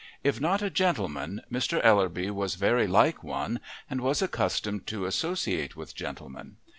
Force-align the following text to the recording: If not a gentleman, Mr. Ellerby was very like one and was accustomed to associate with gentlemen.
If 0.23 0.41
not 0.41 0.63
a 0.63 0.71
gentleman, 0.71 1.43
Mr. 1.51 1.79
Ellerby 1.85 2.31
was 2.31 2.55
very 2.55 2.87
like 2.87 3.23
one 3.23 3.59
and 3.87 4.01
was 4.01 4.23
accustomed 4.23 4.87
to 4.87 5.05
associate 5.05 5.75
with 5.75 5.93
gentlemen. 5.93 6.55